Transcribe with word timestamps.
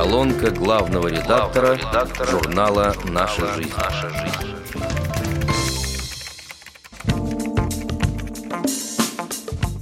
Колонка 0.00 0.50
главного 0.50 1.08
редактора, 1.08 1.74
редактора 1.74 2.30
журнала 2.30 2.94
«Наша 3.04 3.54
жизнь». 3.54 3.70
«Наша 3.76 4.08
жизнь». 4.08 4.56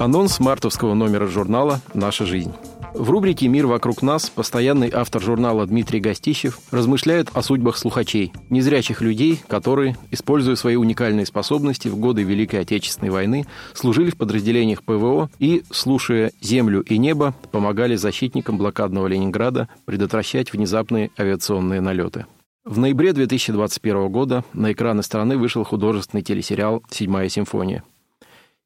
Анонс 0.01 0.41
мартовского 0.41 0.95
номера 0.95 1.29
журнала 1.29 1.81
«Наша 1.95 2.27
жизнь». 2.27 2.53
В 2.99 3.11
рубрике 3.11 3.47
«Мир 3.47 3.69
вокруг 3.69 4.03
нас» 4.03 4.29
постоянный 4.29 4.91
автор 4.93 5.23
журнала 5.23 5.65
Дмитрий 5.65 6.01
Гостищев 6.01 6.59
размышляет 6.73 7.29
о 7.33 7.43
судьбах 7.43 7.79
слухачей, 7.79 8.33
незрячих 8.51 9.03
людей, 9.03 9.41
которые, 9.47 9.97
используя 10.11 10.57
свои 10.57 10.75
уникальные 10.75 11.25
способности 11.25 11.87
в 11.87 11.97
годы 11.97 12.25
Великой 12.25 12.63
Отечественной 12.63 13.13
войны, 13.13 13.47
служили 13.73 14.11
в 14.11 14.17
подразделениях 14.17 14.83
ПВО 14.83 15.31
и, 15.39 15.63
слушая 15.71 16.33
землю 16.41 16.81
и 16.81 16.99
небо, 16.99 17.37
помогали 17.53 17.95
защитникам 17.95 18.59
блокадного 18.59 19.07
Ленинграда 19.07 19.69
предотвращать 19.85 20.53
внезапные 20.53 21.13
авиационные 21.17 21.81
налеты. 21.81 22.27
В 22.65 22.79
ноябре 22.79 23.13
2021 23.13 24.09
года 24.09 24.43
на 24.53 24.73
экраны 24.73 25.05
страны 25.05 25.39
вышел 25.39 25.63
художественный 25.63 26.25
телесериал 26.25 26.83
«Седьмая 26.91 27.29
симфония». 27.29 27.85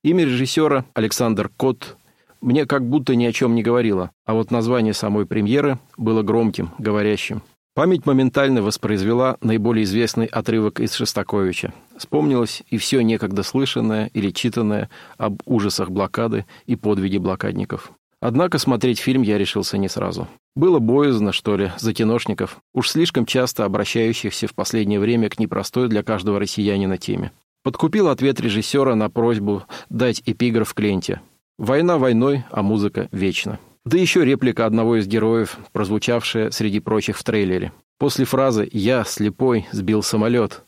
Имя 0.03 0.25
режиссера 0.25 0.87
Александр 0.95 1.51
Кот 1.55 1.99
мне 2.43 2.67
как 2.67 2.87
будто 2.87 3.15
ни 3.15 3.25
о 3.25 3.33
чем 3.33 3.55
не 3.55 3.63
говорило, 3.63 4.11
а 4.27 4.35
вот 4.35 4.51
название 4.51 4.93
самой 4.93 5.27
премьеры 5.27 5.79
было 5.97 6.23
громким, 6.23 6.71
говорящим. 6.79 7.43
Память 7.75 8.05
моментально 8.05 8.61
воспроизвела 8.61 9.39
наиболее 9.41 9.85
известный 9.85 10.27
отрывок 10.27 10.79
из 10.81 10.93
Шостаковича. 10.93 11.73
Вспомнилось 11.97 12.63
и 12.69 12.77
все 12.77 13.01
некогда 13.01 13.43
слышанное 13.43 14.11
или 14.13 14.31
читанное 14.31 14.91
об 15.17 15.41
ужасах 15.47 15.91
блокады 15.91 16.45
и 16.67 16.77
подвиге 16.77 17.19
блокадников. 17.19 17.93
Однако 18.21 18.59
смотреть 18.59 18.99
фильм 18.99 19.23
я 19.23 19.39
решился 19.39 19.79
не 19.79 19.89
сразу. 19.89 20.29
Было 20.55 20.81
боязно, 20.81 21.33
что 21.33 21.57
ли, 21.57 21.73
за 21.79 21.95
киношников, 21.95 22.59
уж 22.75 22.91
слишком 22.91 23.25
часто 23.25 23.65
обращающихся 23.65 24.47
в 24.47 24.55
последнее 24.55 25.01
время 25.01 25.31
к 25.31 25.39
непростой 25.39 25.89
для 25.89 26.03
каждого 26.03 26.39
россиянина 26.39 26.99
теме. 26.99 27.33
Подкупил 27.63 28.09
ответ 28.09 28.39
режиссера 28.39 28.95
на 28.95 29.09
просьбу 29.09 29.63
дать 29.89 30.23
эпиграф 30.27 30.75
к 30.75 30.81
ленте– 30.81 31.21
Война 31.63 31.97
войной, 31.97 32.43
а 32.51 32.61
музыка 32.61 33.09
вечна. 33.13 33.61
Да 33.85 33.97
еще 33.97 34.25
реплика 34.25 34.67
одного 34.67 34.97
из 34.97 35.07
героев, 35.07 35.59
прозвучавшая 35.71 36.51
среди 36.51 36.81
прочих 36.81 37.17
в 37.17 37.23
трейлере. 37.23 37.71
После 37.99 38.25
фразы 38.25 38.69
«Я, 38.73 39.05
слепой, 39.05 39.69
сбил 39.71 40.03
самолет» 40.03 40.65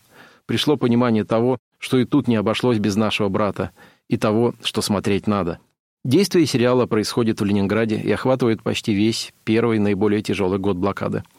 пришло 0.46 0.76
понимание 0.76 1.24
того, 1.24 1.58
что 1.80 1.98
и 1.98 2.04
тут 2.04 2.28
не 2.28 2.36
обошлось 2.36 2.78
без 2.78 2.94
нашего 2.94 3.28
брата, 3.28 3.72
и 4.08 4.16
того, 4.16 4.54
что 4.62 4.82
смотреть 4.82 5.26
надо. 5.26 5.58
Действие 6.04 6.46
сериала 6.46 6.86
происходит 6.86 7.40
в 7.40 7.44
Ленинграде 7.44 7.96
и 7.96 8.12
охватывает 8.12 8.62
почти 8.62 8.94
весь 8.94 9.34
первый 9.42 9.80
наиболее 9.80 10.22
тяжелый 10.22 10.60
год 10.60 10.76
блокады– 10.76 11.24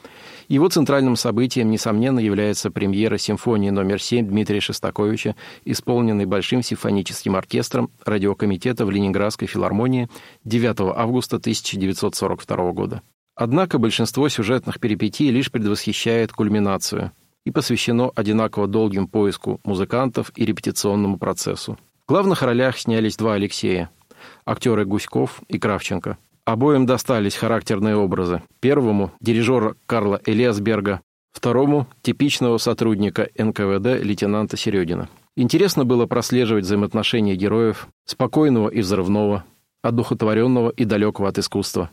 его 0.47 0.69
центральным 0.69 1.15
событием, 1.15 1.69
несомненно, 1.71 2.19
является 2.19 2.71
премьера 2.71 3.17
симфонии 3.17 3.69
номер 3.69 4.01
7 4.01 4.27
Дмитрия 4.27 4.59
Шостаковича, 4.59 5.35
исполненной 5.63 6.25
Большим 6.25 6.61
симфоническим 6.61 7.35
оркестром 7.35 7.91
радиокомитета 8.03 8.85
в 8.85 8.91
Ленинградской 8.91 9.47
филармонии 9.47 10.09
9 10.43 10.95
августа 10.95 11.37
1942 11.37 12.71
года. 12.71 13.01
Однако 13.35 13.79
большинство 13.79 14.29
сюжетных 14.29 14.79
перипетий 14.79 15.29
лишь 15.29 15.51
предвосхищает 15.51 16.31
кульминацию 16.31 17.11
и 17.45 17.51
посвящено 17.51 18.11
одинаково 18.15 18.67
долгим 18.67 19.07
поиску 19.07 19.59
музыкантов 19.63 20.31
и 20.35 20.45
репетиционному 20.45 21.17
процессу. 21.17 21.77
В 22.05 22.09
главных 22.09 22.41
ролях 22.43 22.77
снялись 22.77 23.17
два 23.17 23.33
Алексея– 23.33 23.89
актеры 24.45 24.85
Гуськов 24.85 25.41
и 25.47 25.57
Кравченко. 25.57 26.17
Обоим 26.45 26.85
достались 26.85 27.35
характерные 27.35 27.95
образы. 27.95 28.43
Первому– 28.59 29.11
дирижера 29.19 29.75
Карла 29.87 30.21
Элиасберга, 30.25 31.01
второму– 31.31 31.87
типичного 32.03 32.59
сотрудника 32.59 33.27
НКВД 33.35 34.03
лейтенанта 34.03 34.55
Середина. 34.55 35.09
Интересно 35.35 35.85
было 35.85 36.05
прослеживать 36.05 36.65
взаимоотношения 36.65 37.35
героев, 37.35 37.87
спокойного 38.05 38.69
и 38.69 38.81
взрывного, 38.81 39.43
одухотворенного 39.81 40.69
и 40.69 40.85
далекого 40.85 41.29
от 41.29 41.39
искусства, 41.39 41.89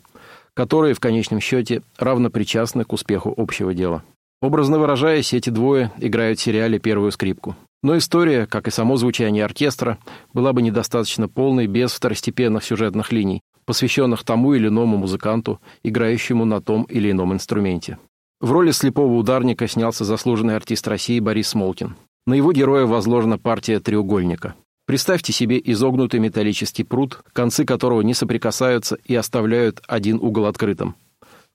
которые, 0.53 0.93
в 0.93 1.01
конечном 1.01 1.41
счете, 1.41 1.81
равно 1.97 2.29
причастны 2.29 2.85
к 2.85 2.93
успеху 2.93 3.33
общего 3.35 3.73
дела. 3.73 4.05
Образно 4.43 4.79
выражаясь, 4.79 5.33
эти 5.33 5.49
двое 5.49 5.93
играют 5.97 6.39
в 6.39 6.43
сериале 6.43 6.79
первую 6.79 7.11
скрипку. 7.11 7.57
Но 7.83 7.97
история, 7.97 8.47
как 8.47 8.69
и 8.69 8.71
само 8.71 8.97
звучание 8.97 9.47
оркестра, 9.47 9.99
была 10.35 10.53
бы 10.53 10.61
недостаточно 10.61 11.27
полной 11.27 11.67
без 11.67 11.93
второстепенных 11.93 12.63
сюжетных 12.63 13.13
линий, 13.13 13.41
посвященных 13.65 14.25
тому 14.25 14.55
или 14.55 14.69
иному 14.69 14.97
музыканту, 14.97 15.61
играющему 15.83 16.45
на 16.45 16.61
том 16.61 16.85
или 16.85 17.11
ином 17.11 17.33
инструменте. 17.33 17.99
В 18.41 18.51
роли 18.51 18.73
слепого 18.73 19.15
ударника 19.15 19.69
снялся 19.69 20.05
заслуженный 20.05 20.57
артист 20.57 20.89
России 20.89 21.21
Борис 21.21 21.49
Смолкин. 21.49 21.95
На 22.27 22.35
его 22.35 22.53
героя 22.53 22.87
возложена 22.87 23.39
партия 23.39 23.81
треугольника. 23.81 24.55
Представьте 24.87 25.33
себе 25.33 25.61
изогнутый 25.65 26.19
металлический 26.19 26.83
пруд, 26.83 27.21
концы 27.33 27.65
которого 27.65 28.03
не 28.03 28.15
соприкасаются 28.15 28.99
и 29.05 29.15
оставляют 29.15 29.81
один 29.87 30.19
угол 30.21 30.47
открытым. 30.47 30.97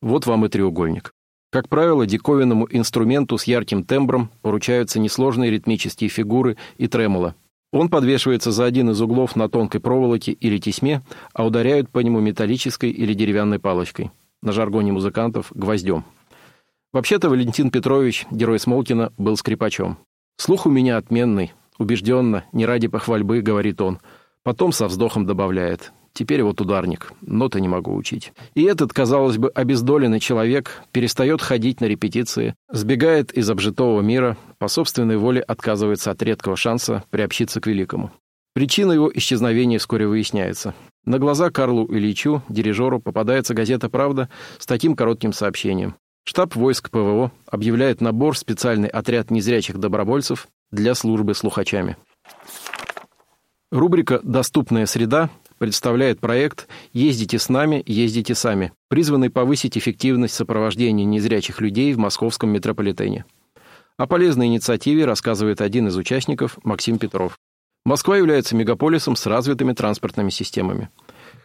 Вот 0.01 0.25
вам 0.25 0.46
и 0.46 0.50
треугольник. 0.50 1.12
Как 1.51 1.69
правило, 1.69 2.06
диковинному 2.06 2.67
инструменту 2.69 3.38
с 3.38 3.46
ярким 3.46 3.84
тембром 3.84 4.29
поручаются 4.41 5.00
несложные 5.00 5.51
ритмические 5.51 6.09
фигуры 6.09 6.57
и 6.78 6.88
тремоло, 6.88 7.35
он 7.72 7.89
подвешивается 7.89 8.51
за 8.51 8.66
один 8.66 8.91
из 8.91 9.01
углов 9.01 9.35
на 9.35 9.50
тонкой 9.50 9.81
проволоке 9.81 10.31
или 10.31 10.57
тесьме, 10.57 11.01
а 11.33 11.45
ударяют 11.45 11.89
по 11.89 12.00
нему 12.00 12.19
металлической 12.19 12.89
или 12.89 13.13
деревянной 13.13 13.59
палочкой. 13.59 14.11
На 14.41 14.51
жаргоне 14.51 14.91
музыкантов– 14.91 15.51
гвоздем. 15.53 16.05
Вообще-то 16.94 17.29
Валентин 17.29 17.69
Петрович, 17.69 18.25
герой 18.31 18.59
Смолкина, 18.59 19.11
был 19.17 19.35
скрипачом. 19.35 19.97
«Слух 20.38 20.66
у 20.66 20.69
меня 20.69 20.97
отменный, 20.97 21.51
убежденно, 21.78 22.45
не 22.53 22.66
ради 22.66 22.88
похвальбы»,— 22.88 23.41
говорит 23.41 23.81
он. 23.81 23.99
Потом 24.44 24.72
со 24.72 24.88
вздохом 24.88 25.25
добавляет. 25.25 25.91
Теперь 26.17 26.41
вот 26.41 26.59
ударник, 26.59 27.13
ноты 27.22 27.61
не 27.61 27.67
могу 27.67 27.94
учить. 27.94 28.33
И 28.55 28.63
этот, 28.63 28.91
казалось 28.91 29.38
бы, 29.38 29.50
обездоленный 29.50 30.19
человек 30.19 30.81
перестает 30.91 31.44
ходить 31.44 31.79
на 31.79 31.85
репетиции, 31.85 32.55
сбегает 32.72 33.31
из 33.33 33.47
обжитого 33.51 34.01
мира, 34.01 34.35
по 34.57 34.67
собственной 34.67 35.17
воле 35.17 35.41
отказывается 35.41 36.09
от 36.09 36.23
редкого 36.23 36.57
шанса 36.57 37.03
приобщиться 37.11 37.61
к 37.61 37.67
великому. 37.67 38.09
Причина 38.55 38.94
его 38.94 39.11
исчезновения 39.13 39.78
вскоре 39.78 40.07
выясняется. 40.07 40.73
На 41.05 41.19
глаза 41.19 41.51
Карлу 41.51 41.85
Ильичу, 41.88 42.41
дирижеру, 42.49 42.99
попадается 42.99 43.53
газета 43.53 43.88
«Правда» 43.88 44.28
с 44.57 44.66
таким 44.66 44.95
коротким 44.95 45.34
сообщением. 45.34 45.97
Штаб 46.23 46.55
войск 46.55 46.89
ПВО 46.89 47.31
объявляет 47.45 48.01
набор 48.01 48.34
в 48.34 48.39
специальный 48.39 48.89
отряд 48.89 49.29
незрячих 49.29 49.78
добровольцев 49.78 50.47
для 50.72 50.95
службы 50.95 51.35
слухачами. 51.35 51.95
Рубрика 53.69 54.22
«Доступная 54.23 54.85
среда» 54.85 55.29
представляет 55.57 56.22
проект 56.22 56.69
«Ездите 56.94 57.38
с 57.38 57.50
нами, 57.50 57.83
ездите 57.85 58.33
сами», 58.33 58.72
призванный 58.88 59.29
повысить 59.29 59.78
эффективность 59.78 60.35
сопровождения 60.35 61.03
незрячих 61.03 61.59
людей 61.59 61.91
в 61.91 61.97
московском 61.97 62.50
метрополитене. 62.50 63.25
О 63.97 64.07
полезной 64.07 64.47
инициативе 64.47 65.03
рассказывает 65.03 65.59
один 65.59 65.89
из 65.89 65.97
участников 65.97 66.57
Максим 66.63 66.97
Петров. 66.97 67.38
Москва 67.85 68.16
является 68.16 68.55
мегаполисом 68.55 69.17
с 69.17 69.25
развитыми 69.25 69.73
транспортными 69.73 70.29
системами. 70.29 70.89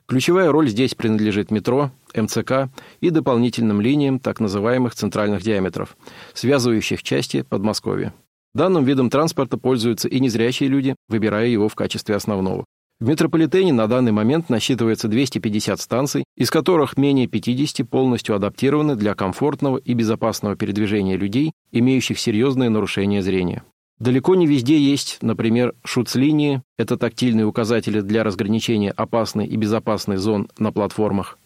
Ключевая 0.06 0.53
роль 0.53 0.69
здесь 0.69 0.94
принадлежит 0.94 1.50
метро, 1.50 1.91
МЦК 2.15 2.71
и 3.00 3.10
дополнительным 3.10 3.81
линиям 3.81 4.21
так 4.21 4.39
называемых 4.39 4.94
центральных 4.94 5.43
диаметров, 5.43 5.97
связывающих 6.34 7.03
части 7.03 7.43
Подмосковья. 7.43 8.15
Данным 8.55 8.85
видом 8.85 9.09
транспорта 9.09 9.57
пользуются 9.57 10.09
и 10.09 10.21
незрячие 10.21 10.69
люди, 10.69 10.95
выбирая 11.09 11.47
его 11.47 11.69
в 11.69 11.75
качестве 11.75 12.17
основного. 12.17 12.67
В 13.01 13.09
метрополитене 13.09 13.73
на 13.73 13.89
данный 13.89 14.13
момент 14.13 14.49
насчитывается 14.49 15.09
250 15.09 15.81
станций, 15.81 16.25
из 16.37 16.51
которых 16.51 16.97
менее 16.97 17.27
50 17.27 17.89
полностью 17.89 18.37
адаптированы 18.37 18.95
для 18.95 19.15
комфортного 19.15 19.78
и 19.78 19.95
безопасного 19.95 20.54
передвижения 20.54 21.16
людей, 21.16 21.53
имеющих 21.72 22.19
серьезные 22.19 22.69
нарушения 22.69 23.22
зрения. 23.22 23.65
Далеко 23.99 24.34
не 24.34 24.47
везде 24.47 24.78
есть, 24.78 25.19
например, 25.22 25.75
шуц-линии, 25.84 26.63
это 26.77 26.97
тактильные 26.97 27.47
указатели 27.47 28.01
для 28.01 28.22
разграничения 28.22 28.91
опасной 28.91 29.47
и 29.47 29.57
безопасной 29.57 30.16
зон 30.16 30.48
на 30.59 30.72
платформах, 30.72 31.39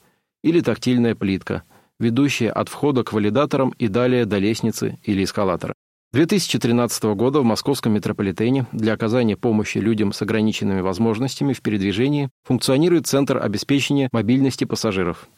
или 0.42 0.60
тактильная 0.60 1.14
плитка, 1.14 1.62
ведущая 1.98 2.50
от 2.50 2.68
входа 2.68 3.04
к 3.04 3.12
валидаторам 3.12 3.70
и 3.78 3.88
далее 3.88 4.26
до 4.26 4.38
лестницы 4.38 4.98
или 5.04 5.24
эскалатора. 5.24 5.74
2013 6.12 7.04
года 7.14 7.40
в 7.40 7.44
московском 7.44 7.92
метрополитене 7.92 8.66
для 8.72 8.94
оказания 8.94 9.36
помощи 9.36 9.78
людям 9.78 10.12
с 10.12 10.22
ограниченными 10.22 10.80
возможностями 10.80 11.52
в 11.52 11.60
передвижении 11.60 12.30
функционирует 12.44 13.06
Центр 13.06 13.36
обеспечения 13.36 14.08
мобильности 14.12 14.64
пассажиров. 14.64 15.28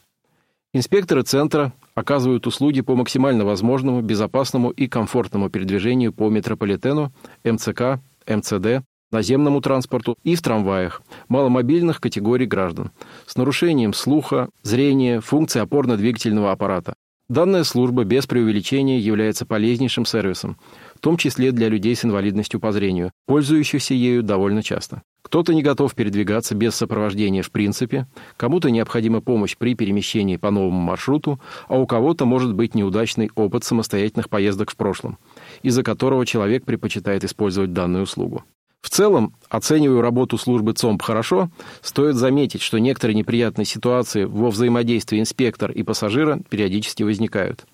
Инспекторы 0.73 1.23
центра 1.23 1.73
оказывают 1.95 2.47
услуги 2.47 2.81
по 2.81 2.95
максимально 2.95 3.43
возможному, 3.43 4.01
безопасному 4.01 4.69
и 4.69 4.87
комфортному 4.87 5.49
передвижению 5.49 6.13
по 6.13 6.29
метрополитену, 6.29 7.11
МЦК, 7.43 7.99
МЦД, 8.27 8.85
наземному 9.11 9.61
транспорту 9.61 10.17
и 10.23 10.35
в 10.35 10.41
трамваях 10.41 11.01
маломобильных 11.27 11.99
категорий 11.99 12.45
граждан 12.45 12.91
с 13.25 13.35
нарушением 13.35 13.93
слуха, 13.93 14.49
зрения, 14.61 15.19
функций 15.19 15.61
опорно-двигательного 15.61 16.51
аппарата, 16.51 16.93
Данная 17.29 17.63
служба 17.63 18.05
без 18.05 18.25
преувеличения 18.25 18.97
является 18.97 19.45
полезнейшим 19.45 20.03
сервисом, 20.03 20.57
в 20.95 20.99
том 20.99 21.15
числе 21.15 21.51
для 21.51 21.69
людей 21.69 21.95
с 21.95 22.03
инвалидностью 22.03 22.59
по 22.59 22.71
зрению, 22.71 23.11
пользующихся 23.27 23.93
ею 23.93 24.23
довольно 24.23 24.63
часто. 24.63 25.03
Кто-то 25.21 25.53
не 25.53 25.61
готов 25.61 25.93
передвигаться 25.93 26.55
без 26.55 26.73
сопровождения 26.73 27.43
в 27.43 27.51
принципе, 27.51 28.07
кому-то 28.35 28.71
необходима 28.71 29.21
помощь 29.21 29.55
при 29.55 29.75
перемещении 29.75 30.37
по 30.37 30.49
новому 30.49 30.79
маршруту, 30.79 31.39
а 31.67 31.77
у 31.77 31.85
кого-то 31.85 32.25
может 32.25 32.55
быть 32.55 32.73
неудачный 32.73 33.29
опыт 33.35 33.63
самостоятельных 33.63 34.27
поездок 34.27 34.71
в 34.71 34.75
прошлом, 34.75 35.19
из-за 35.61 35.83
которого 35.83 36.25
человек 36.25 36.65
предпочитает 36.65 37.23
использовать 37.23 37.73
данную 37.73 38.05
услугу. 38.05 38.43
В 38.81 38.89
целом, 38.89 39.35
оценивая 39.49 40.01
работу 40.01 40.37
службы 40.37 40.73
ЦОМП 40.73 41.01
хорошо, 41.01 41.49
стоит 41.81 42.15
заметить, 42.15 42.61
что 42.61 42.79
некоторые 42.79 43.15
неприятные 43.15 43.65
ситуации 43.65 44.23
во 44.23 44.49
взаимодействии 44.49 45.19
инспектор 45.19 45.71
и 45.71 45.83
пассажира 45.83 46.39
периодически 46.49 47.03
возникают. 47.03 47.65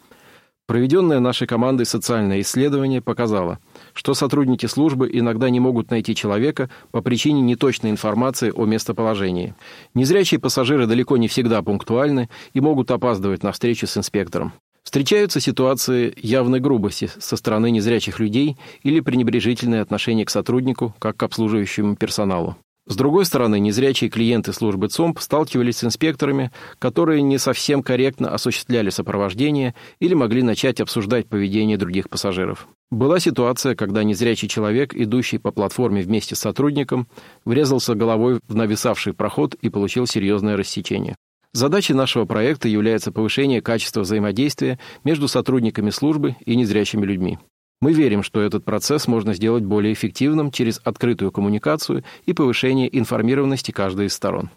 Проведенное 0.67 1.19
нашей 1.19 1.45
командой 1.45 1.85
социальное 1.85 2.41
исследование 2.41 2.99
показало, 2.99 3.59
что 3.93 4.15
сотрудники 4.15 4.65
службы 4.65 5.07
иногда 5.13 5.51
не 5.51 5.59
могут 5.59 5.91
найти 5.91 6.15
человека 6.15 6.71
по 6.89 7.01
причине 7.01 7.41
неточной 7.41 7.91
информации 7.91 8.51
о 8.51 8.65
местоположении. 8.65 9.53
Незрячие 9.93 10.39
пассажиры 10.39 10.87
далеко 10.87 11.17
не 11.17 11.27
всегда 11.27 11.61
пунктуальны 11.61 12.29
и 12.53 12.61
могут 12.61 12.89
опаздывать 12.89 13.43
на 13.43 13.51
встречу 13.51 13.85
с 13.85 13.95
инспектором. 13.95 14.53
Встречаются 14.85 15.39
ситуации 15.39 16.13
явной 16.15 16.59
грубости 16.59 17.09
со 17.19 17.35
стороны 17.35 17.71
незрячих 17.71 18.19
людей 18.19 18.55
или 18.83 18.99
пренебрежительное 18.99 19.81
отношение 19.81 20.25
к 20.25 20.29
сотруднику, 20.29 20.93
как 20.99 21.17
к 21.17 21.23
обслуживающему 21.23 21.95
персоналу. 21.95 22.55
С 22.87 22.95
другой 22.95 23.25
стороны, 23.25 23.59
незрячие 23.59 24.11
клиенты 24.11 24.53
службы 24.53 24.87
ЦОМП 24.87 25.19
сталкивались 25.19 25.77
с 25.77 25.83
инспекторами, 25.83 26.51
которые 26.77 27.23
не 27.23 27.39
совсем 27.39 27.81
корректно 27.81 28.29
осуществляли 28.29 28.91
сопровождение 28.91 29.73
или 29.99 30.13
могли 30.13 30.43
начать 30.43 30.79
обсуждать 30.79 31.25
поведение 31.27 31.77
других 31.79 32.07
пассажиров. 32.07 32.67
Была 32.91 33.19
ситуация, 33.19 33.73
когда 33.73 34.03
незрячий 34.03 34.47
человек, 34.47 34.93
идущий 34.93 35.39
по 35.39 35.51
платформе 35.51 36.03
вместе 36.03 36.35
с 36.35 36.39
сотрудником, 36.39 37.07
врезался 37.43 37.95
головой 37.95 38.39
в 38.47 38.55
нависавший 38.55 39.13
проход 39.13 39.55
и 39.55 39.69
получил 39.69 40.05
серьезное 40.05 40.55
рассечение. 40.55 41.15
Задачей 41.55 41.93
нашего 41.93 42.25
проекта 42.25 42.67
является 42.67 43.13
повышение 43.13 43.61
качества 43.61 44.01
взаимодействия 44.01 44.77
между 45.05 45.29
сотрудниками 45.29 45.89
службы 45.89 46.35
и 46.45 46.53
незрячими 46.57 47.05
людьми. 47.05 47.39
Мы 47.79 47.93
верим, 47.93 48.23
что 48.23 48.41
этот 48.41 48.65
процесс 48.65 49.07
можно 49.07 49.33
сделать 49.33 49.63
более 49.63 49.93
эффективным 49.93 50.51
через 50.51 50.81
открытую 50.83 51.31
коммуникацию 51.31 52.03
и 52.25 52.33
повышение 52.33 52.89
информированности 52.99 53.71
каждой 53.71 54.07
из 54.07 54.13
сторон. 54.13 54.49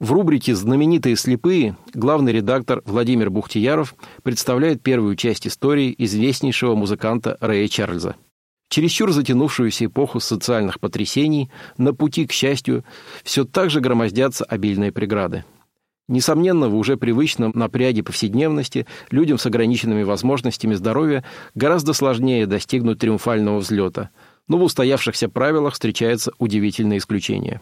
В 0.00 0.10
рубрике 0.10 0.56
«Знаменитые 0.56 1.14
слепые» 1.14 1.76
главный 1.94 2.32
редактор 2.32 2.82
Владимир 2.84 3.30
Бухтияров 3.30 3.94
представляет 4.24 4.82
первую 4.82 5.14
часть 5.14 5.46
истории 5.46 5.94
известнейшего 5.98 6.74
музыканта 6.74 7.38
Рэя 7.40 7.68
Чарльза– 7.68 8.16
чересчур 8.68 9.12
затянувшуюся 9.12 9.86
эпоху 9.86 10.20
социальных 10.20 10.80
потрясений, 10.80 11.50
на 11.76 11.94
пути 11.94 12.26
к 12.26 12.32
счастью 12.32 12.84
все 13.24 13.44
так 13.44 13.70
же 13.70 13.80
громоздятся 13.80 14.44
обильные 14.44 14.92
преграды. 14.92 15.44
Несомненно, 16.08 16.70
в 16.70 16.74
уже 16.74 16.96
привычном 16.96 17.52
напряге 17.54 18.02
повседневности 18.02 18.86
людям 19.10 19.36
с 19.36 19.44
ограниченными 19.44 20.02
возможностями 20.02 20.74
здоровья 20.74 21.22
гораздо 21.54 21.92
сложнее 21.92 22.46
достигнуть 22.46 22.98
триумфального 22.98 23.58
взлета, 23.58 24.08
но 24.48 24.56
в 24.56 24.62
устоявшихся 24.62 25.28
правилах 25.28 25.74
встречается 25.74 26.32
удивительное 26.38 26.96
исключение. 26.96 27.60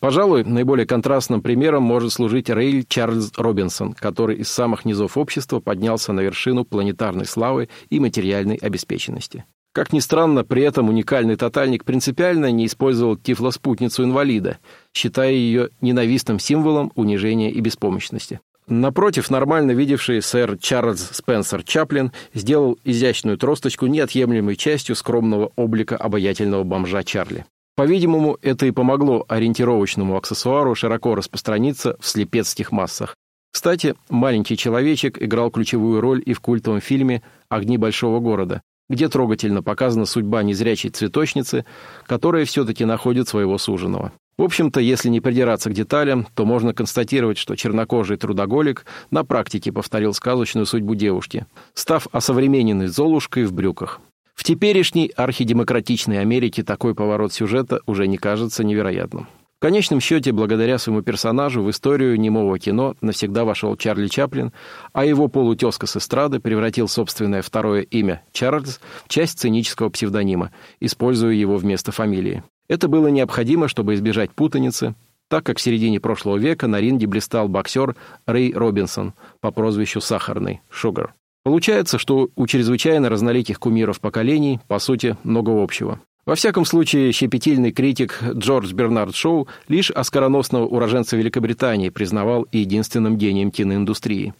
Пожалуй, 0.00 0.44
наиболее 0.44 0.86
контрастным 0.86 1.40
примером 1.40 1.82
может 1.82 2.12
служить 2.12 2.50
Рейль 2.50 2.84
Чарльз 2.86 3.32
Робинсон, 3.36 3.94
который 3.94 4.36
из 4.36 4.48
самых 4.48 4.84
низов 4.84 5.16
общества 5.16 5.60
поднялся 5.60 6.12
на 6.12 6.20
вершину 6.20 6.64
планетарной 6.64 7.26
славы 7.26 7.70
и 7.88 8.00
материальной 8.00 8.56
обеспеченности. 8.56 9.46
Как 9.72 9.92
ни 9.92 10.00
странно, 10.00 10.44
при 10.44 10.62
этом 10.62 10.88
уникальный 10.88 11.36
тотальник 11.36 11.84
принципиально 11.84 12.50
не 12.50 12.66
использовал 12.66 13.16
тифлоспутницу 13.16 14.04
инвалида, 14.04 14.58
считая 14.92 15.32
ее 15.32 15.70
ненавистным 15.80 16.38
символом 16.38 16.90
унижения 16.94 17.50
и 17.50 17.60
беспомощности. 17.60 18.40
Напротив, 18.66 19.30
нормально 19.30 19.70
видевший 19.70 20.20
сэр 20.20 20.58
Чарльз 20.58 21.10
Спенсер 21.12 21.62
Чаплин 21.62 22.12
сделал 22.34 22.78
изящную 22.84 23.38
тросточку 23.38 23.86
неотъемлемой 23.86 24.56
частью 24.56 24.94
скромного 24.94 25.52
облика 25.56 25.96
обаятельного 25.96 26.64
бомжа 26.64 27.02
Чарли. 27.02 27.46
По-видимому, 27.76 28.36
это 28.42 28.66
и 28.66 28.70
помогло 28.70 29.24
ориентировочному 29.28 30.16
аксессуару 30.16 30.74
широко 30.74 31.14
распространиться 31.14 31.96
в 32.00 32.06
слепецких 32.06 32.72
массах. 32.72 33.14
Кстати, 33.52 33.94
маленький 34.10 34.56
человечек 34.56 35.22
играл 35.22 35.50
ключевую 35.50 36.00
роль 36.00 36.22
и 36.24 36.34
в 36.34 36.40
культовом 36.40 36.80
фильме 36.80 37.22
«Огни 37.48 37.78
большого 37.78 38.20
города», 38.20 38.60
где 38.88 39.08
трогательно 39.08 39.62
показана 39.62 40.06
судьба 40.06 40.42
незрячей 40.42 40.90
цветочницы, 40.90 41.64
которая 42.06 42.44
все-таки 42.44 42.84
находит 42.84 43.28
своего 43.28 43.58
суженого. 43.58 44.12
В 44.38 44.42
общем-то, 44.44 44.80
если 44.80 45.08
не 45.08 45.20
придираться 45.20 45.68
к 45.68 45.74
деталям, 45.74 46.28
то 46.34 46.44
можно 46.44 46.72
констатировать, 46.72 47.38
что 47.38 47.56
чернокожий 47.56 48.16
трудоголик 48.16 48.86
на 49.10 49.24
практике 49.24 49.72
повторил 49.72 50.14
сказочную 50.14 50.64
судьбу 50.64 50.94
девушки, 50.94 51.46
став 51.74 52.06
осовремененной 52.12 52.86
Золушкой 52.86 53.44
в 53.44 53.52
брюках. 53.52 54.00
В 54.36 54.44
теперешней 54.44 55.06
архидемократичной 55.16 56.20
Америке 56.20 56.62
такой 56.62 56.94
поворот 56.94 57.32
сюжета 57.32 57.80
уже 57.86 58.06
не 58.06 58.16
кажется 58.16 58.62
невероятным. 58.62 59.26
В 59.58 59.60
конечном 59.60 59.98
счете, 59.98 60.30
благодаря 60.30 60.78
своему 60.78 61.02
персонажу 61.02 61.64
в 61.64 61.70
историю 61.70 62.16
немого 62.16 62.60
кино 62.60 62.94
навсегда 63.00 63.44
вошел 63.44 63.74
Чарли 63.74 64.06
Чаплин, 64.06 64.52
а 64.92 65.04
его 65.04 65.26
полутезка 65.26 65.88
с 65.88 65.96
эстрады 65.96 66.38
превратил 66.38 66.86
собственное 66.86 67.42
второе 67.42 67.82
имя 67.82 68.22
Чарльз 68.30 68.78
в 69.04 69.08
часть 69.08 69.40
цинического 69.40 69.88
псевдонима, 69.88 70.52
используя 70.78 71.32
его 71.32 71.56
вместо 71.56 71.90
фамилии. 71.90 72.44
Это 72.68 72.86
было 72.86 73.08
необходимо, 73.08 73.66
чтобы 73.66 73.94
избежать 73.94 74.30
путаницы, 74.30 74.94
так 75.26 75.44
как 75.44 75.58
в 75.58 75.60
середине 75.60 75.98
прошлого 75.98 76.36
века 76.36 76.68
на 76.68 76.80
ринге 76.80 77.08
блистал 77.08 77.48
боксер 77.48 77.96
Рэй 78.26 78.52
Робинсон 78.52 79.12
по 79.40 79.50
прозвищу 79.50 80.00
«Сахарный»— 80.00 80.60
«Шугар». 80.70 81.14
Получается, 81.42 81.98
что 81.98 82.28
у 82.36 82.46
чрезвычайно 82.46 83.08
разноликих 83.08 83.58
кумиров 83.58 83.98
поколений, 83.98 84.60
по 84.68 84.78
сути, 84.78 85.16
много 85.24 85.50
общего. 85.50 86.00
Во 86.28 86.34
всяком 86.34 86.66
случае, 86.66 87.10
щепетильный 87.12 87.72
критик 87.72 88.22
Джордж 88.22 88.74
Бернард 88.74 89.14
Шоу 89.14 89.48
лишь 89.66 89.90
оскароносного 89.90 90.66
уроженца 90.66 91.16
Великобритании 91.16 91.88
признавал 91.88 92.46
единственным 92.52 93.16
гением 93.16 93.50
киноиндустрии. 93.50 94.34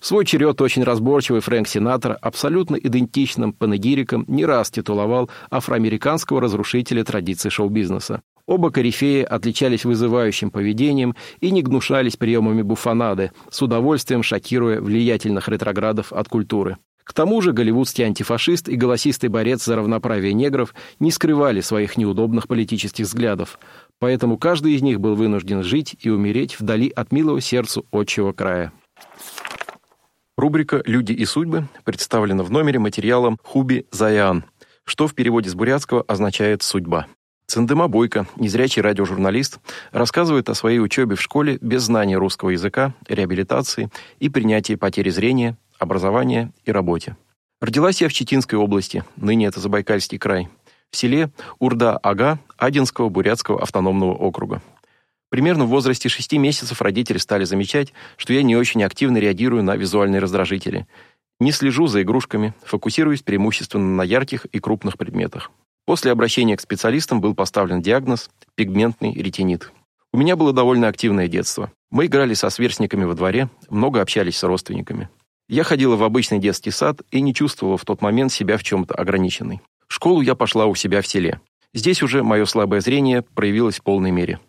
В 0.00 0.06
свой 0.06 0.24
черед 0.24 0.58
очень 0.62 0.84
разборчивый 0.84 1.42
Фрэнк 1.42 1.68
Синатор 1.68 2.16
абсолютно 2.22 2.76
идентичным 2.76 3.52
панегириком 3.52 4.24
не 4.26 4.46
раз 4.46 4.70
титуловал 4.70 5.28
афроамериканского 5.50 6.40
разрушителя 6.40 7.04
традиций 7.04 7.50
шоу-бизнеса. 7.50 8.22
Оба 8.46 8.70
корифеи 8.70 9.22
отличались 9.22 9.84
вызывающим 9.84 10.50
поведением 10.50 11.14
и 11.42 11.50
не 11.50 11.60
гнушались 11.60 12.16
приемами 12.16 12.62
буфонады, 12.62 13.32
с 13.50 13.60
удовольствием 13.60 14.22
шокируя 14.22 14.80
влиятельных 14.80 15.50
ретроградов 15.50 16.10
от 16.10 16.26
культуры. 16.26 16.78
К 17.04 17.12
тому 17.12 17.42
же 17.42 17.52
голливудский 17.52 18.04
антифашист 18.04 18.68
и 18.68 18.76
голосистый 18.76 19.28
борец 19.28 19.64
за 19.64 19.76
равноправие 19.76 20.32
негров 20.32 20.74
не 20.98 21.10
скрывали 21.10 21.60
своих 21.60 21.98
неудобных 21.98 22.48
политических 22.48 23.04
взглядов, 23.04 23.58
поэтому 23.98 24.38
каждый 24.38 24.72
из 24.72 24.82
них 24.82 25.00
был 25.00 25.14
вынужден 25.14 25.62
жить 25.62 25.96
и 26.00 26.08
умереть 26.08 26.58
вдали 26.58 26.88
от 26.88 27.12
милого 27.12 27.40
сердцу 27.42 27.84
отчего 27.92 28.32
края. 28.32 28.72
Рубрика 30.36 30.82
«Люди 30.86 31.12
и 31.12 31.24
судьбы» 31.26 31.68
представлена 31.84 32.42
в 32.42 32.50
номере 32.50 32.78
материалом 32.78 33.38
«Хуби 33.44 33.86
Заян», 33.92 34.44
что 34.84 35.06
в 35.06 35.14
переводе 35.14 35.50
с 35.50 35.54
бурятского 35.54 36.02
означает 36.02 36.62
«судьба». 36.62 37.06
Цендема 37.46 37.88
Бойко, 37.88 38.26
незрячий 38.36 38.82
радиожурналист, 38.82 39.60
рассказывает 39.92 40.48
о 40.48 40.54
своей 40.54 40.80
учебе 40.80 41.14
в 41.14 41.20
школе 41.20 41.58
без 41.60 41.82
знания 41.82 42.16
русского 42.16 42.50
языка, 42.50 42.94
реабилитации 43.06 43.90
и 44.18 44.30
принятия 44.30 44.76
потери 44.76 45.10
зрения, 45.10 45.56
образования 45.84 46.52
и 46.64 46.72
работе. 46.72 47.16
Родилась 47.60 48.02
я 48.02 48.08
в 48.08 48.12
Читинской 48.12 48.58
области, 48.58 49.04
ныне 49.16 49.46
это 49.46 49.60
Забайкальский 49.60 50.18
край, 50.18 50.48
в 50.90 50.96
селе 50.96 51.30
Урда-Ага 51.60 52.38
Адинского 52.58 53.08
Бурятского 53.08 53.62
автономного 53.62 54.12
округа. 54.12 54.60
Примерно 55.30 55.64
в 55.64 55.68
возрасте 55.68 56.08
6 56.08 56.34
месяцев 56.34 56.80
родители 56.82 57.18
стали 57.18 57.44
замечать, 57.44 57.92
что 58.16 58.32
я 58.32 58.42
не 58.42 58.56
очень 58.56 58.84
активно 58.84 59.18
реагирую 59.18 59.64
на 59.64 59.76
визуальные 59.76 60.20
раздражители. 60.20 60.86
Не 61.40 61.50
слежу 61.50 61.86
за 61.86 62.02
игрушками, 62.02 62.54
фокусируюсь 62.64 63.22
преимущественно 63.22 63.96
на 63.96 64.02
ярких 64.02 64.44
и 64.46 64.60
крупных 64.60 64.96
предметах. 64.96 65.50
После 65.86 66.12
обращения 66.12 66.56
к 66.56 66.60
специалистам 66.60 67.20
был 67.20 67.34
поставлен 67.34 67.82
диагноз 67.82 68.30
пигментный 68.54 69.12
ретинит. 69.14 69.72
У 70.12 70.16
меня 70.16 70.36
было 70.36 70.52
довольно 70.52 70.86
активное 70.86 71.26
детство. 71.26 71.72
Мы 71.90 72.06
играли 72.06 72.34
со 72.34 72.48
сверстниками 72.48 73.04
во 73.04 73.14
дворе, 73.14 73.48
много 73.68 74.00
общались 74.00 74.38
с 74.38 74.44
родственниками. 74.44 75.08
Я 75.48 75.62
ходила 75.62 75.96
в 75.96 76.02
обычный 76.02 76.38
детский 76.38 76.70
сад 76.70 77.02
и 77.10 77.20
не 77.20 77.34
чувствовала 77.34 77.76
в 77.76 77.84
тот 77.84 78.00
момент 78.00 78.32
себя 78.32 78.56
в 78.56 78.62
чем-то 78.62 78.94
ограниченной. 78.94 79.60
В 79.86 79.94
школу 79.94 80.22
я 80.22 80.34
пошла 80.34 80.66
у 80.66 80.74
себя 80.74 81.02
в 81.02 81.06
селе. 81.06 81.40
Здесь 81.74 82.02
уже 82.02 82.22
мое 82.22 82.46
слабое 82.46 82.80
зрение 82.80 83.22
проявилось 83.22 83.78
в 83.78 83.82
полной 83.82 84.10
мере. 84.10 84.40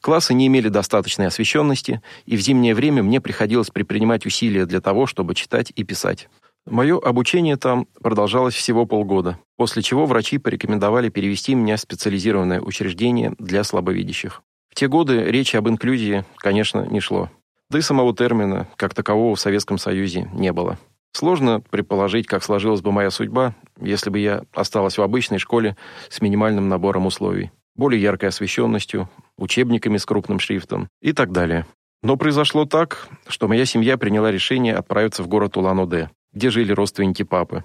Классы 0.00 0.34
не 0.34 0.46
имели 0.46 0.68
достаточной 0.68 1.26
освещенности, 1.26 2.00
и 2.24 2.36
в 2.36 2.40
зимнее 2.40 2.74
время 2.74 3.02
мне 3.02 3.20
приходилось 3.20 3.70
предпринимать 3.70 4.24
усилия 4.24 4.64
для 4.64 4.80
того, 4.80 5.06
чтобы 5.06 5.34
читать 5.34 5.72
и 5.74 5.82
писать. 5.84 6.28
Мое 6.64 6.98
обучение 6.98 7.56
там 7.56 7.86
продолжалось 8.00 8.54
всего 8.54 8.86
полгода, 8.86 9.38
после 9.56 9.82
чего 9.82 10.06
врачи 10.06 10.38
порекомендовали 10.38 11.10
перевести 11.10 11.54
меня 11.54 11.76
в 11.76 11.80
специализированное 11.80 12.60
учреждение 12.60 13.34
для 13.38 13.64
слабовидящих. 13.64 14.42
В 14.70 14.74
те 14.74 14.88
годы 14.88 15.24
речи 15.24 15.56
об 15.56 15.68
инклюзии, 15.68 16.24
конечно, 16.36 16.86
не 16.86 17.00
шло. 17.00 17.30
Да 17.70 17.78
и 17.78 17.82
самого 17.82 18.14
термина, 18.14 18.68
как 18.76 18.94
такового, 18.94 19.34
в 19.34 19.40
Советском 19.40 19.78
Союзе 19.78 20.28
не 20.32 20.52
было. 20.52 20.78
Сложно 21.12 21.60
предположить, 21.60 22.26
как 22.26 22.44
сложилась 22.44 22.82
бы 22.82 22.92
моя 22.92 23.10
судьба, 23.10 23.54
если 23.80 24.10
бы 24.10 24.18
я 24.18 24.44
осталась 24.52 24.98
в 24.98 25.02
обычной 25.02 25.38
школе 25.38 25.76
с 26.08 26.20
минимальным 26.20 26.68
набором 26.68 27.06
условий, 27.06 27.50
более 27.74 28.00
яркой 28.00 28.28
освещенностью, 28.28 29.08
учебниками 29.38 29.96
с 29.96 30.04
крупным 30.04 30.38
шрифтом 30.38 30.88
и 31.00 31.12
так 31.12 31.32
далее. 31.32 31.66
Но 32.02 32.16
произошло 32.16 32.66
так, 32.66 33.08
что 33.26 33.48
моя 33.48 33.64
семья 33.64 33.96
приняла 33.96 34.30
решение 34.30 34.74
отправиться 34.76 35.22
в 35.22 35.28
город 35.28 35.56
Улан-Удэ, 35.56 36.10
где 36.32 36.50
жили 36.50 36.72
родственники 36.72 37.22
папы. 37.22 37.64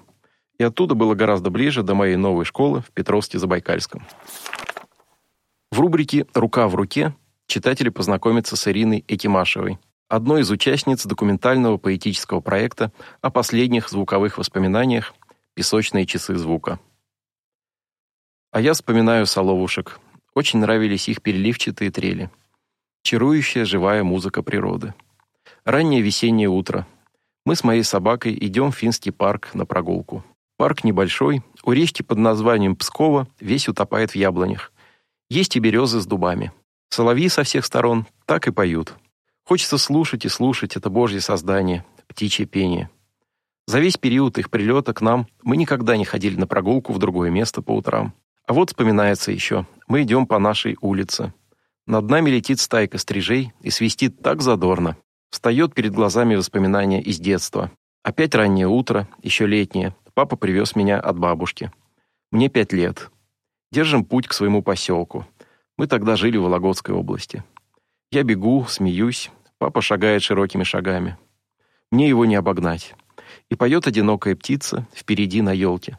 И 0.58 0.64
оттуда 0.64 0.94
было 0.94 1.14
гораздо 1.14 1.50
ближе 1.50 1.82
до 1.82 1.94
моей 1.94 2.16
новой 2.16 2.44
школы 2.44 2.80
в 2.80 2.90
Петровске-Забайкальском. 2.92 4.02
В 5.70 5.78
рубрике 5.78 6.26
«Рука 6.34 6.68
в 6.68 6.74
руке» 6.74 7.14
читатели 7.46 7.90
познакомятся 7.90 8.56
с 8.56 8.66
Ириной 8.66 9.04
Экимашевой, 9.08 9.78
одной 10.12 10.42
из 10.42 10.50
участниц 10.50 11.06
документального 11.06 11.78
поэтического 11.78 12.40
проекта 12.40 12.92
о 13.22 13.30
последних 13.30 13.88
звуковых 13.88 14.36
воспоминаниях 14.36 15.14
«Песочные 15.54 16.04
часы 16.04 16.36
звука». 16.36 16.78
А 18.50 18.60
я 18.60 18.74
вспоминаю 18.74 19.24
соловушек. 19.24 20.00
Очень 20.34 20.58
нравились 20.58 21.08
их 21.08 21.22
переливчатые 21.22 21.90
трели. 21.90 22.30
Чарующая 23.02 23.64
живая 23.64 24.04
музыка 24.04 24.42
природы. 24.42 24.92
Раннее 25.64 26.02
весеннее 26.02 26.48
утро— 26.48 26.86
мы 27.46 27.56
с 27.56 27.64
моей 27.64 27.82
собакой 27.82 28.36
идем 28.38 28.70
в 28.70 28.76
Финский 28.76 29.10
парк 29.12 29.54
на 29.54 29.64
прогулку. 29.64 30.22
Парк 30.58 30.84
небольшой, 30.84 31.42
у 31.64 31.72
речки 31.72 32.02
под 32.02 32.18
названием 32.18 32.76
Пскова 32.76 33.26
весь 33.40 33.66
утопает 33.66 34.12
в 34.12 34.16
яблонях. 34.16 34.72
Есть 35.30 35.56
и 35.56 35.58
березы 35.58 36.00
с 36.00 36.06
дубами. 36.06 36.52
Соловьи 36.90 37.28
со 37.28 37.42
всех 37.42 37.64
сторон 37.64 38.06
так 38.26 38.46
и 38.46 38.52
поют. 38.52 38.94
Хочется 39.44 39.78
слушать 39.78 40.24
и 40.24 40.28
слушать 40.28 40.76
это 40.76 40.88
божье 40.88 41.20
создание, 41.20 41.84
птичье 42.06 42.46
пение. 42.46 42.90
За 43.66 43.80
весь 43.80 43.96
период 43.96 44.38
их 44.38 44.50
прилета 44.50 44.92
к 44.92 45.00
нам 45.00 45.26
мы 45.42 45.56
никогда 45.56 45.96
не 45.96 46.04
ходили 46.04 46.36
на 46.36 46.46
прогулку 46.46 46.92
в 46.92 46.98
другое 46.98 47.30
место 47.30 47.62
по 47.62 47.72
утрам. 47.72 48.12
А 48.46 48.52
вот 48.52 48.70
вспоминается 48.70 49.32
еще. 49.32 49.66
Мы 49.86 50.02
идем 50.02 50.26
по 50.26 50.38
нашей 50.38 50.76
улице. 50.80 51.32
Над 51.86 52.08
нами 52.08 52.30
летит 52.30 52.60
стайка 52.60 52.98
стрижей 52.98 53.52
и 53.60 53.70
свистит 53.70 54.20
так 54.22 54.42
задорно. 54.42 54.96
Встает 55.30 55.74
перед 55.74 55.92
глазами 55.92 56.34
воспоминания 56.34 57.00
из 57.02 57.18
детства. 57.18 57.70
Опять 58.02 58.34
раннее 58.34 58.68
утро, 58.68 59.08
еще 59.22 59.46
летнее. 59.46 59.94
Папа 60.14 60.36
привез 60.36 60.76
меня 60.76 61.00
от 61.00 61.18
бабушки. 61.18 61.72
Мне 62.30 62.48
пять 62.48 62.72
лет. 62.72 63.10
Держим 63.70 64.04
путь 64.04 64.28
к 64.28 64.32
своему 64.32 64.62
поселку. 64.62 65.26
Мы 65.78 65.86
тогда 65.86 66.16
жили 66.16 66.36
в 66.36 66.42
Вологодской 66.42 66.94
области. 66.94 67.42
Я 68.12 68.24
бегу, 68.24 68.66
смеюсь. 68.68 69.30
Папа 69.56 69.80
шагает 69.80 70.22
широкими 70.22 70.64
шагами. 70.64 71.16
Мне 71.90 72.10
его 72.10 72.26
не 72.26 72.34
обогнать. 72.34 72.94
И 73.48 73.54
поет 73.54 73.86
одинокая 73.86 74.36
птица 74.36 74.86
впереди 74.94 75.40
на 75.40 75.52
елке. 75.52 75.98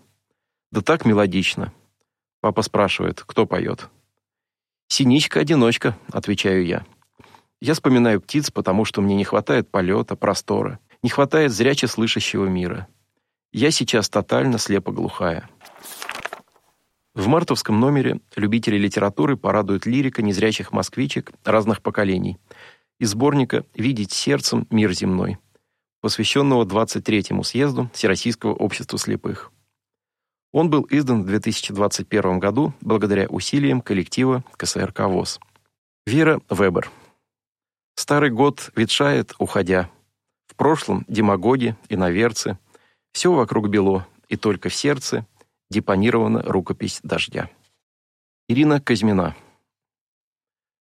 Да 0.72 0.82
так 0.82 1.05
мелодично. 1.05 1.74
Папа 2.39 2.62
спрашивает, 2.62 3.24
кто 3.25 3.48
поет. 3.48 3.89
«Синичка-одиночка»,— 4.89 5.98
отвечаю 6.12 6.63
я. 6.67 6.86
Я 7.60 7.74
вспоминаю 7.74 8.22
птиц, 8.22 8.51
потому 8.51 8.86
что 8.86 9.01
мне 9.01 9.15
не 9.15 9.24
хватает 9.24 9.72
полета, 9.72 10.15
простора, 10.15 10.77
не 11.01 11.10
хватает 11.10 11.51
зряче 11.51 11.88
слышащего 11.88 12.46
мира. 12.46 12.88
Я 13.51 13.72
сейчас 13.72 14.08
тотально 14.08 14.60
слепо-глухая. 14.60 15.50
В 17.15 17.27
мартовском 17.27 17.79
номере 17.79 18.22
любители 18.36 18.75
литературы 18.75 19.38
порадуют 19.38 19.86
лирика 19.86 20.24
незрячих 20.24 20.72
москвичек 20.72 21.32
разных 21.43 21.84
поколений 21.84 22.39
из 23.00 23.12
сборника 23.12 23.65
«Видеть 23.75 24.12
сердцем 24.12 24.65
мир 24.72 24.91
земной», 24.93 25.38
посвященного 26.01 26.65
23-му 26.65 27.43
съезду 27.43 27.89
Всероссийского 27.93 28.53
общества 28.53 28.98
слепых. 28.98 29.51
Он 30.51 30.72
был 30.72 30.88
издан 30.89 31.22
в 31.22 31.27
2021 31.27 32.39
году 32.39 32.74
благодаря 32.82 33.27
усилиям 33.27 33.82
коллектива 33.82 34.43
КСРК 34.58 35.01
ВОЗ. 35.01 35.39
Вера 36.08 36.41
Вебер. 36.50 36.89
Старый 37.96 38.32
год 38.32 38.72
ветшает, 38.75 39.34
уходя. 39.38 39.89
В 40.48 40.55
прошлом 40.55 41.05
демагоги, 41.08 41.75
иноверцы. 41.89 42.58
Все 43.12 43.32
вокруг 43.32 43.70
бело, 43.70 44.08
и 44.29 44.36
только 44.36 44.70
в 44.70 44.74
сердце 44.74 45.27
депонирована 45.74 46.42
рукопись 46.44 47.00
дождя. 47.03 47.50
Ирина 48.48 48.80
Казьмина. 48.80 49.36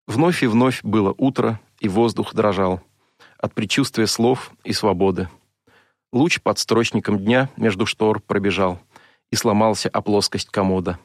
Вновь 0.06 0.42
и 0.42 0.46
вновь 0.46 0.82
было 0.82 1.14
утро, 1.16 1.60
и 1.78 1.88
воздух 1.88 2.34
дрожал 2.34 2.80
от 3.38 3.54
предчувствия 3.54 4.06
слов 4.06 4.52
и 4.64 4.72
свободы. 4.72 5.28
Луч 6.12 6.40
под 6.42 6.58
строчником 6.58 7.18
дня 7.18 7.48
между 7.56 7.86
штор 7.86 8.20
пробежал 8.20 8.78
и 9.30 9.36
сломался 9.36 9.88
о 9.88 10.02
плоскость 10.02 10.50
комода. 10.50 10.98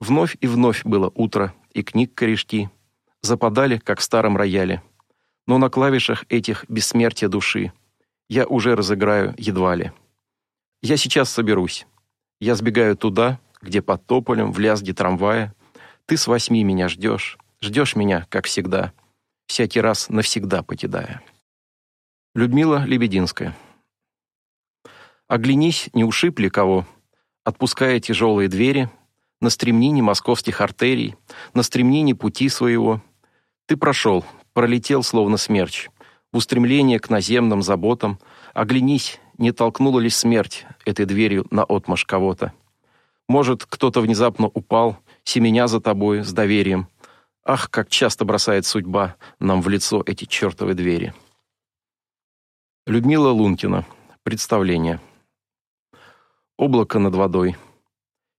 Вновь 0.00 0.36
и 0.40 0.46
вновь 0.46 0.84
было 0.84 1.12
утро, 1.14 1.54
и 1.72 1.82
книг 1.82 2.14
корешки 2.14 2.70
западали, 3.20 3.76
как 3.78 4.00
в 4.00 4.02
старом 4.02 4.36
рояле— 4.36 4.82
но 5.46 5.58
на 5.58 5.70
клавишах 5.70 6.24
этих 6.28 6.64
бессмертия 6.68 7.28
души 7.28 7.72
я 8.28 8.46
уже 8.46 8.74
разыграю 8.74 9.34
едва 9.36 9.74
ли. 9.74 9.92
Я 10.82 10.96
сейчас 10.96 11.30
соберусь. 11.30 11.86
Я 12.42 12.56
сбегаю 12.56 12.96
туда, 12.96 13.38
где 13.60 13.82
под 13.82 14.04
тополем 14.04 14.50
в 14.50 14.58
лязге 14.58 14.92
трамвая 14.92 15.54
ты 16.06 16.16
с 16.16 16.26
восьми 16.26 16.64
меня 16.64 16.88
ждешь, 16.88 17.38
ждешь 17.60 17.94
меня, 17.94 18.26
как 18.30 18.46
всегда, 18.46 18.92
всякий 19.46 19.80
раз 19.80 20.08
навсегда 20.08 20.64
покидая. 20.64 21.22
Людмила 22.34 22.84
Лебединская. 22.84 23.56
Оглянись, 25.28 25.88
не 25.92 26.02
ушиб 26.02 26.40
ли 26.40 26.50
кого, 26.50 26.84
отпуская 27.44 28.00
тяжелые 28.00 28.48
двери, 28.48 28.90
на 29.40 29.48
стремнине 29.48 30.02
московских 30.02 30.60
артерий, 30.60 31.14
на 31.54 31.62
стремнине 31.62 32.16
пути 32.16 32.48
своего. 32.48 33.00
Ты 33.66 33.76
прошел, 33.76 34.24
пролетел 34.52 35.04
словно 35.04 35.36
смерч. 35.36 35.90
В 36.32 36.38
устремление 36.38 36.98
к 36.98 37.08
наземным 37.08 37.62
заботам 37.62 38.18
оглянись, 38.52 39.20
не 39.42 39.50
толкнула 39.50 39.98
ли 39.98 40.08
смерть 40.08 40.66
этой 40.84 41.04
дверью 41.04 41.46
на 41.50 41.64
отмаш 41.64 42.04
кого-то. 42.04 42.52
Может, 43.28 43.66
кто-то 43.66 44.00
внезапно 44.00 44.46
упал, 44.46 44.98
семеня 45.24 45.66
за 45.66 45.80
тобой 45.80 46.24
с 46.24 46.32
доверием. 46.32 46.86
Ах, 47.44 47.68
как 47.68 47.88
часто 47.88 48.24
бросает 48.24 48.66
судьба 48.66 49.16
нам 49.40 49.60
в 49.60 49.68
лицо 49.68 50.00
эти 50.06 50.26
чертовы 50.26 50.74
двери. 50.74 51.12
Людмила 52.86 53.30
Лункина. 53.30 53.84
Представление. 54.22 55.00
Облако 56.56 57.00
над 57.00 57.16
водой. 57.16 57.56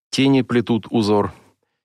Тени 0.09 0.41
плетут 0.41 0.87
узор. 0.89 1.33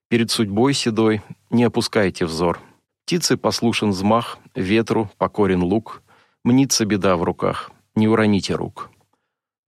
Перед 0.08 0.30
судьбой 0.30 0.74
седой 0.74 1.22
не 1.50 1.64
опускайте 1.64 2.24
взор. 2.24 2.60
Птице 3.04 3.36
послушен 3.36 3.90
взмах, 3.90 4.38
ветру 4.54 5.10
покорен 5.18 5.64
лук, 5.64 6.02
мнится 6.44 6.84
беда 6.84 7.16
в 7.16 7.24
руках, 7.24 7.72
не 7.96 8.06
уроните 8.06 8.54
рук. 8.54 8.90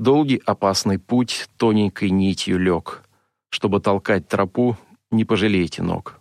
Долгий 0.00 0.40
опасный 0.46 0.98
путь 0.98 1.46
тоненькой 1.58 2.08
нитью 2.08 2.58
лег. 2.58 3.02
Чтобы 3.50 3.80
толкать 3.80 4.26
тропу, 4.26 4.78
не 5.10 5.26
пожалейте 5.26 5.82
ног. 5.82 6.18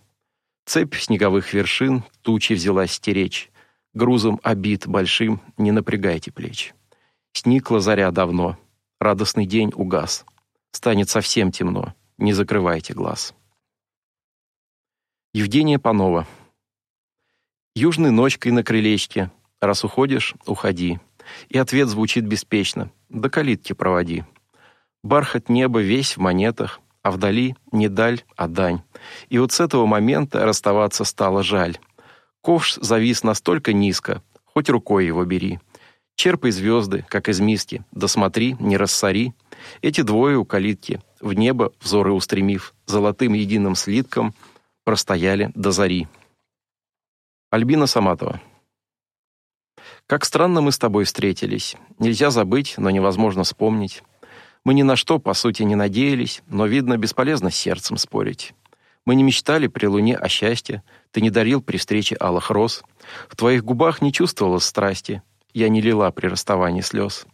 Цепь 0.66 0.96
снеговых 0.96 1.54
вершин 1.54 2.04
тучи 2.22 2.52
взялась 2.52 2.92
стеречь. 2.92 3.50
Грузом 3.94 4.38
обид 4.44 4.86
большим 4.86 5.40
не 5.56 5.72
напрягайте 5.72 6.30
плеч. 6.30 6.74
Сникла 7.32 7.80
заря 7.80 8.12
давно, 8.12 8.60
радостный 9.00 9.46
день 9.46 9.72
угас. 9.74 10.26
Станет 10.72 11.10
совсем 11.10 11.50
темно, 11.50 11.94
не 12.18 12.34
закрывайте 12.34 12.94
глаз. 12.94 13.34
Евгения 15.34 15.80
Панова 15.80 16.28
Южной 17.76 18.12
ночкой 18.12 18.52
на 18.52 18.62
крылечке. 18.62 19.32
Раз 19.62 19.86
уходишь, 19.86 20.36
уходи. 20.46 21.00
И 21.48 21.58
ответ 21.58 21.88
звучит 21.88 22.26
беспечно. 22.26 22.92
До 23.10 23.30
калитки 23.30 23.74
проводи. 23.74 24.24
Бархат 25.04 25.50
неба 25.50 25.82
весь 25.82 26.18
в 26.18 26.20
монетах, 26.20 26.80
а 27.02 27.12
вдали 27.12 27.56
не 27.72 27.90
даль, 27.90 28.22
а 28.36 28.48
дань. 28.48 28.82
И 29.30 29.40
вот 29.40 29.52
с 29.52 29.60
этого 29.60 29.86
момента 29.86 30.46
расставаться 30.46 31.04
стало 31.04 31.44
жаль. 31.44 31.78
Ковш 32.42 32.76
завис 32.76 33.24
настолько 33.24 33.74
низко, 33.74 34.22
хоть 34.46 34.70
рукой 34.70 35.06
его 35.06 35.26
бери. 35.26 35.60
Черпай 36.16 36.52
звезды, 36.52 37.06
как 37.08 37.30
из 37.30 37.40
миски, 37.40 37.84
да 37.92 38.08
смотри, 38.08 38.56
не 38.60 38.78
рассори. 38.78 39.34
Эти 39.82 40.02
двое 40.02 40.38
у 40.38 40.46
калитки, 40.46 41.02
в 41.22 41.34
небо 41.34 41.72
взоры 41.80 42.12
устремив, 42.12 42.74
золотым 42.86 43.34
единым 43.34 43.76
слитком 43.76 44.34
простояли 44.84 45.52
до 45.56 45.72
зари. 45.72 46.08
Альбина 47.52 47.88
Саматова. 47.88 48.42
Как 50.10 50.26
странно 50.26 50.62
мы 50.62 50.72
с 50.72 50.80
тобой 50.80 51.04
встретились. 51.04 51.76
Нельзя 52.00 52.32
забыть, 52.32 52.74
но 52.78 52.90
невозможно 52.90 53.44
вспомнить. 53.44 54.02
Мы 54.66 54.74
ни 54.74 54.82
на 54.82 54.96
что, 54.96 55.20
по 55.20 55.36
сути, 55.36 55.62
не 55.62 55.76
надеялись, 55.76 56.42
но, 56.48 56.66
видно, 56.66 56.98
бесполезно 56.98 57.52
с 57.52 57.56
сердцем 57.56 57.96
спорить. 57.98 58.56
Мы 59.06 59.14
не 59.14 59.22
мечтали 59.22 59.68
при 59.68 59.86
луне 59.86 60.18
о 60.18 60.28
счастье, 60.28 60.82
ты 61.12 61.22
не 61.22 61.30
дарил 61.30 61.62
при 61.62 61.78
встрече 61.78 62.16
алых 62.20 62.50
роз. 62.50 62.82
В 63.28 63.36
твоих 63.36 63.64
губах 63.64 64.02
не 64.02 64.12
чувствовалось 64.12 64.64
страсти, 64.64 65.22
я 65.54 65.70
не 65.70 65.80
лила 65.80 66.10
при 66.10 66.26
расставании 66.26 66.82
слез. 66.82 67.28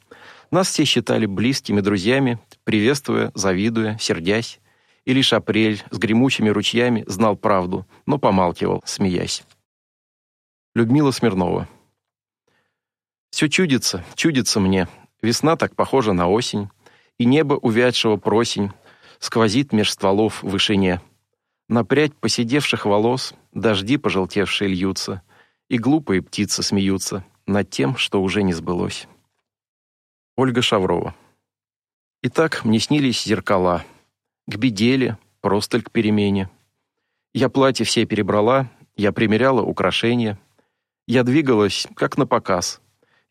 Нас 0.51 0.67
все 0.67 0.84
считали 0.84 1.27
близкими 1.27 1.79
друзьями, 1.79 2.39
приветствуя, 2.65 3.32
завидуя, 3.36 3.98
сердясь. 4.01 4.60
И 5.05 5.13
лишь 5.13 5.32
апрель 5.32 5.82
с 5.91 5.98
гремучими 5.98 6.50
ручьями 6.50 7.05
знал 7.08 7.38
правду, 7.38 7.88
но 8.05 8.17
помалкивал, 8.17 8.84
смеясь. 8.86 9.44
Людмила 10.74 11.12
Смирнова. 11.12 11.70
Все 13.36 13.50
чудится, 13.50 14.01
чудится 14.15 14.62
мне. 14.62 14.88
Весна 15.22 15.58
так 15.58 15.75
похожа 15.75 16.13
на 16.13 16.30
осень, 16.30 16.70
и 17.18 17.25
небо 17.25 17.56
увядшего 17.56 18.15
просень 18.15 18.72
сквозит 19.20 19.74
меж 19.74 19.92
стволов 19.92 20.42
в 20.42 20.48
вышине. 20.48 21.01
На 21.68 21.84
прядь 21.84 22.15
поседевших 22.15 22.86
волос 22.86 23.34
дожди 23.51 23.98
пожелтевшие 23.98 24.70
льются, 24.70 25.22
и 25.68 25.77
глупые 25.77 26.22
птицы 26.22 26.63
смеются 26.63 27.25
над 27.46 27.70
тем, 27.70 27.98
что 27.98 28.24
уже 28.24 28.42
не 28.42 28.54
сбылось. 28.54 29.06
Ольга 30.38 30.62
Шаврова. 30.62 31.13
Итак, 32.24 32.63
мне 32.63 32.80
снились 32.80 33.25
зеркала. 33.25 33.84
К 34.48 34.56
беделе, 34.56 35.18
просто 35.42 35.82
к 35.82 35.92
перемене. 35.92 36.50
Я 37.34 37.50
платье 37.50 37.86
все 37.86 38.06
перебрала, 38.06 38.72
я 38.96 39.12
примеряла 39.12 39.62
украшения. 39.62 40.39
Я 41.06 41.24
двигалась, 41.24 41.86
как 41.98 42.18
на 42.18 42.25
показ. 42.25 42.80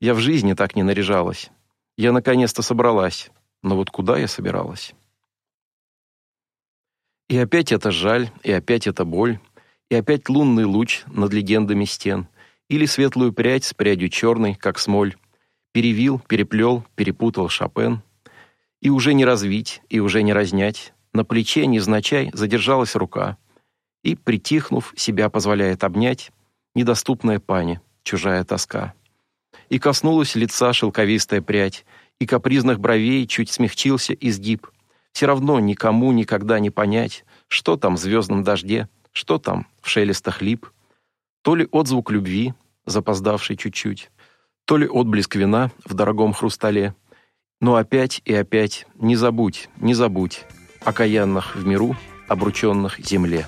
Я 0.05 0.13
в 0.13 0.19
жизни 0.19 0.53
так 0.53 0.77
не 0.77 0.83
наряжалась. 0.83 1.51
Я 1.97 2.13
наконец-то 2.13 2.61
собралась. 2.61 3.31
Но 3.63 3.75
вот 3.75 3.89
куда 3.89 4.19
я 4.19 4.29
собиралась? 4.29 4.93
И 7.31 7.39
опять 7.39 7.73
это 7.73 7.91
жаль, 7.91 8.29
и 8.43 8.53
опять 8.53 8.87
это 8.87 9.07
боль, 9.07 9.39
и 9.89 9.95
опять 9.95 10.29
лунный 10.29 10.67
луч 10.67 11.05
над 11.07 11.33
легендами 11.33 11.87
стен, 11.87 12.29
или 12.69 12.85
светлую 12.85 13.33
прядь 13.33 13.65
с 13.65 13.73
прядью 13.73 14.11
черной, 14.11 14.55
как 14.55 14.79
смоль, 14.79 15.17
перевил, 15.73 16.19
переплел, 16.19 16.85
перепутал 16.97 17.49
Шопен, 17.49 18.03
и 18.83 18.91
уже 18.91 19.15
не 19.15 19.25
развить, 19.25 19.81
и 19.89 20.01
уже 20.01 20.23
не 20.23 20.35
разнять, 20.35 20.93
на 21.15 21.25
плече 21.25 21.65
незначай 21.65 22.31
задержалась 22.35 22.95
рука, 22.95 23.39
и, 24.03 24.17
притихнув, 24.17 24.93
себя 24.99 25.31
позволяет 25.31 25.83
обнять 25.83 26.31
недоступная 26.75 27.41
пани, 27.41 27.81
чужая 28.03 28.45
тоска. 28.45 28.93
И 29.69 29.79
коснулась 29.79 30.35
лица 30.35 30.73
шелковистая 30.73 31.41
прядь, 31.43 31.85
и 32.19 32.27
капризных 32.27 32.81
бровей 32.81 33.27
чуть 33.27 33.51
смягчился 33.51 34.13
изгиб. 34.15 34.67
Все 35.13 35.27
равно 35.27 35.61
никому 35.61 36.13
никогда 36.13 36.59
не 36.59 36.71
понять, 36.71 37.25
что 37.49 37.77
там 37.77 37.97
в 37.97 38.01
звездном 38.01 38.43
дожде, 38.43 38.89
что 39.13 39.39
там 39.39 39.67
в 39.81 39.89
шелестах 39.89 40.43
лип. 40.43 40.67
То 41.43 41.55
ли 41.55 41.69
отзвук 41.71 42.11
любви, 42.11 42.55
запоздавший 42.87 43.57
чуть-чуть, 43.57 44.11
то 44.65 44.77
ли 44.77 44.87
отблеск 44.87 45.37
вина 45.37 45.71
в 45.85 45.95
дорогом 45.95 46.33
хрустале. 46.33 46.95
Но 47.61 47.77
опять 47.77 48.21
и 48.25 48.35
опять 48.35 48.87
не 48.95 49.17
забудь, 49.17 49.69
не 49.77 49.95
забудь 49.95 50.45
окаянных 50.85 51.57
в 51.57 51.67
миру, 51.67 51.97
обрученных 52.29 52.99
земле. 52.99 53.47